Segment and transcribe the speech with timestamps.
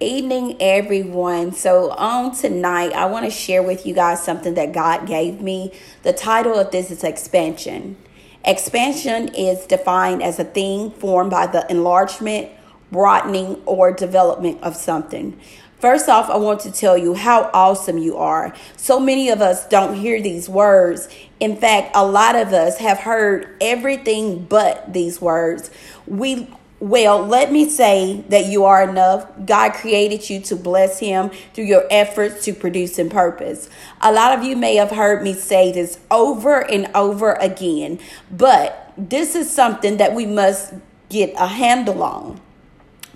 [0.00, 1.52] evening, everyone.
[1.52, 5.72] So, on tonight, I want to share with you guys something that God gave me.
[6.02, 7.96] The title of this is Expansion.
[8.44, 12.50] Expansion is defined as a thing formed by the enlargement,
[12.92, 15.40] broadening, or development of something.
[15.78, 18.54] First off, I want to tell you how awesome you are.
[18.76, 21.08] So many of us don't hear these words.
[21.38, 25.70] In fact, a lot of us have heard everything but these words.
[26.06, 26.48] We
[26.78, 29.26] well, let me say that you are enough.
[29.46, 33.70] God created you to bless Him through your efforts to produce in purpose.
[34.02, 37.98] A lot of you may have heard me say this over and over again,
[38.30, 40.74] but this is something that we must
[41.08, 42.40] get a handle on.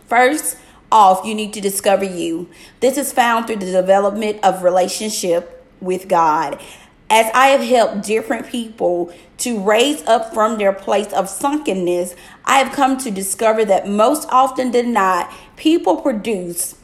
[0.07, 0.57] First
[0.91, 2.49] off, you need to discover you.
[2.80, 6.61] This is found through the development of relationship with God
[7.11, 12.15] as I have helped different people to raise up from their place of sunkenness,
[12.45, 16.77] I have come to discover that most often than not, people produce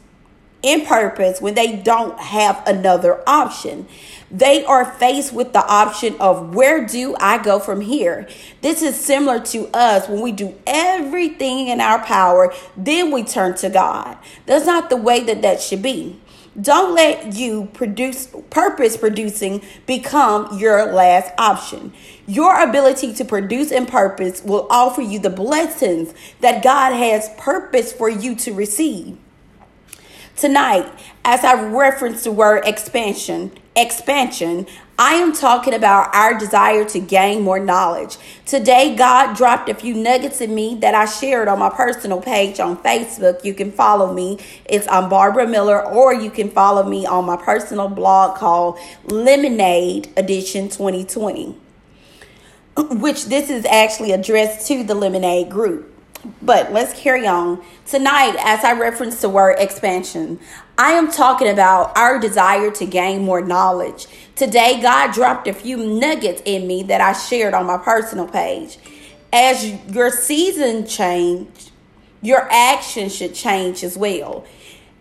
[0.61, 3.87] in purpose when they don't have another option.
[4.29, 8.27] They are faced with the option of where do I go from here?
[8.61, 13.55] This is similar to us when we do everything in our power, then we turn
[13.57, 14.17] to God.
[14.45, 16.19] That's not the way that that should be.
[16.59, 21.93] Don't let you produce purpose producing become your last option.
[22.25, 27.93] Your ability to produce and purpose will offer you the blessings that God has purpose
[27.93, 29.17] for you to receive.
[30.35, 30.91] Tonight,
[31.23, 34.65] as I reference the word expansion, expansion,
[34.99, 38.17] I am talking about our desire to gain more knowledge.
[38.47, 42.59] Today, God dropped a few nuggets in me that I shared on my personal page
[42.59, 43.45] on Facebook.
[43.45, 44.39] You can follow me.
[44.65, 50.11] It's on Barbara Miller, or you can follow me on my personal blog called Lemonade
[50.17, 51.55] Edition 2020,
[52.89, 55.96] which this is actually addressed to the Lemonade group.
[56.41, 57.63] But let's carry on.
[57.85, 60.39] Tonight, as I reference the word expansion,
[60.77, 64.07] I am talking about our desire to gain more knowledge.
[64.35, 68.77] Today, God dropped a few nuggets in me that I shared on my personal page.
[69.33, 71.71] As your season change,
[72.21, 74.45] your action should change as well.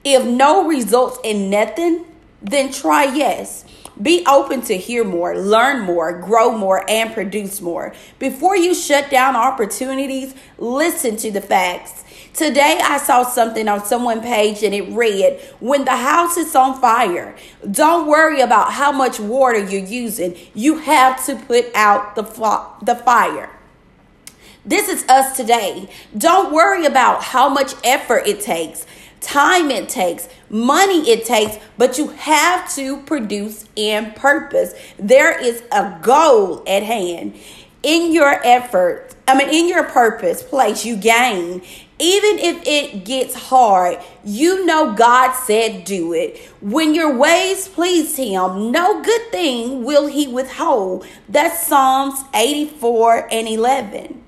[0.04, 2.04] If no results in nothing,
[2.42, 3.64] then try yes.
[4.00, 7.94] Be open to hear more, learn more, grow more, and produce more.
[8.18, 12.04] Before you shut down opportunities, listen to the facts.
[12.34, 16.78] Today I saw something on someone page and it read, when the house is on
[16.78, 17.34] fire,
[17.70, 20.36] don't worry about how much water you're using.
[20.52, 22.22] You have to put out the,
[22.82, 23.48] the fire.
[24.66, 25.88] This is us today.
[26.18, 28.84] Don't worry about how much effort it takes,
[29.20, 34.74] time it takes, money it takes, but you have to produce in purpose.
[34.98, 37.36] There is a goal at hand.
[37.84, 41.62] In your effort, I mean, in your purpose place, you gain
[41.98, 46.38] even if it gets hard, you know God said do it.
[46.60, 51.06] When your ways please Him, no good thing will He withhold.
[51.26, 54.25] That's Psalms 84 and 11.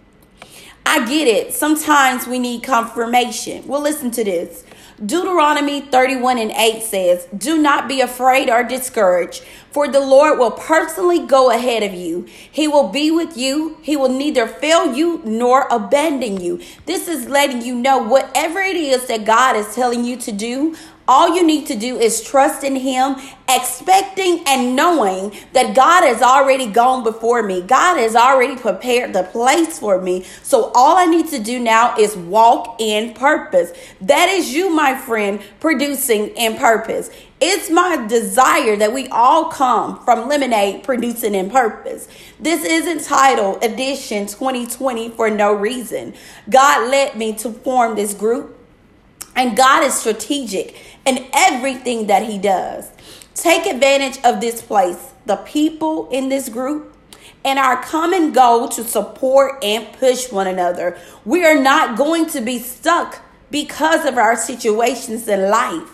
[0.91, 1.53] I get it.
[1.53, 3.69] Sometimes we need confirmation.
[3.69, 4.65] Well, listen to this.
[5.05, 10.51] Deuteronomy 31 and 8 says, Do not be afraid or discouraged, for the Lord will
[10.51, 12.25] personally go ahead of you.
[12.51, 13.77] He will be with you.
[13.83, 16.63] He will neither fail you nor abandon you.
[16.87, 20.75] This is letting you know whatever it is that God is telling you to do,
[21.09, 23.17] all you need to do is trust in Him,
[23.49, 27.63] expecting and knowing that God has already gone before me.
[27.63, 30.25] God has already prepared the place for me.
[30.43, 33.73] So all I need to do now is walk in purpose.
[34.03, 37.11] That is you, my friend, producing in purpose.
[37.41, 42.09] It's my desire that we all come from Lemonade producing in purpose.
[42.41, 46.15] This is entitled Edition 2020 for no reason.
[46.51, 48.58] God led me to form this group,
[49.39, 50.77] and God is strategic
[51.07, 52.91] in everything that He does.
[53.35, 56.93] Take advantage of this place, the people in this group,
[57.45, 60.99] and our common goal to support and push one another.
[61.25, 65.89] We are not going to be stuck because of our situations in life.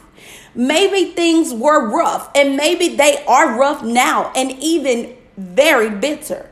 [0.54, 6.48] Maybe things were rough, and maybe they are rough now, and even very bitter.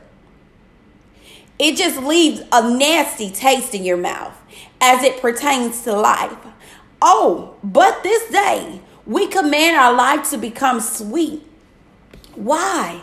[1.57, 4.35] It just leaves a nasty taste in your mouth
[4.79, 6.37] as it pertains to life.
[7.05, 11.45] Oh, but this day we command our life to become sweet.
[12.33, 13.01] Why?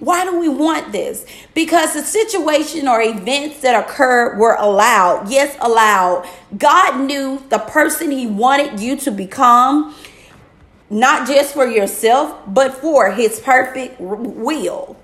[0.00, 1.24] Why do we want this?
[1.54, 5.30] Because the situation or events that occurred were allowed.
[5.30, 6.28] Yes, allowed.
[6.58, 9.94] God knew the person He wanted you to become,
[10.90, 14.96] not just for yourself, but for His perfect will.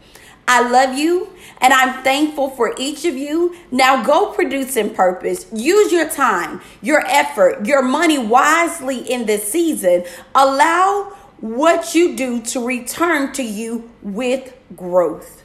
[0.48, 1.30] I love you
[1.60, 3.56] and I'm thankful for each of you.
[3.70, 5.46] Now go produce in purpose.
[5.52, 10.04] Use your time, your effort, your money wisely in this season.
[10.34, 15.42] Allow what you do to return to you with growth.